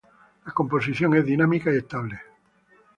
La 0.47 0.51
composición 0.51 1.13
es 1.13 1.23
dinámica 1.27 1.71
y 1.71 1.77
estable. 1.77 2.19